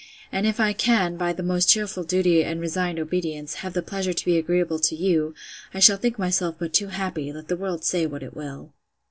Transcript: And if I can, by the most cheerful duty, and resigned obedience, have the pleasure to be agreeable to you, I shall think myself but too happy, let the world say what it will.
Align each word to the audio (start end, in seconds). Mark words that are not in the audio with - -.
And 0.31 0.47
if 0.47 0.59
I 0.59 0.73
can, 0.73 1.15
by 1.15 1.31
the 1.31 1.43
most 1.43 1.69
cheerful 1.69 2.03
duty, 2.03 2.43
and 2.43 2.59
resigned 2.59 2.97
obedience, 2.97 3.53
have 3.61 3.73
the 3.73 3.83
pleasure 3.83 4.13
to 4.13 4.25
be 4.25 4.35
agreeable 4.35 4.79
to 4.79 4.95
you, 4.95 5.35
I 5.75 5.79
shall 5.79 5.97
think 5.97 6.17
myself 6.17 6.55
but 6.57 6.73
too 6.73 6.87
happy, 6.87 7.31
let 7.31 7.49
the 7.49 7.55
world 7.55 7.83
say 7.85 8.07
what 8.07 8.23
it 8.23 8.33
will. 8.35 8.73